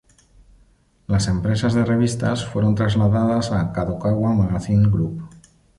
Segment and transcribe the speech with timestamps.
[1.05, 5.21] Las empresas de revistas fueron trasladadas a "Kadokawa Magazine Group".